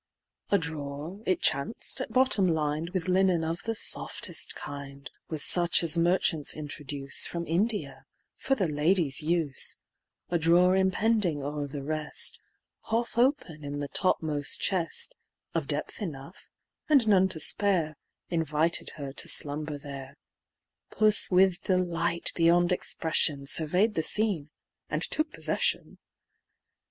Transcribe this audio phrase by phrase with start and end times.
[0.49, 5.83] A drawer, it chanced, at bottom lined With linen of the softest kind, With such
[5.83, 9.77] as merchants introduce From India, for the ladies' use,
[10.29, 12.39] A drawer impending o'er the rest,
[12.89, 15.13] Half open in the topmost chest,
[15.53, 16.49] Of depth enough,
[16.89, 17.95] and none to spare,
[18.29, 20.17] Invited her to slumber there;
[20.89, 24.49] Puss with delight beyond expression, Survey'd the scene,
[24.89, 25.99] and took possession.